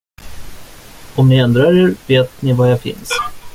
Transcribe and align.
Om 1.15 1.29
ni 1.29 1.37
ändrar 1.39 1.73
er, 1.77 1.95
vet 2.07 2.41
ni 2.41 2.53
var 2.53 2.67
jag 2.67 2.81
finns. 2.81 3.09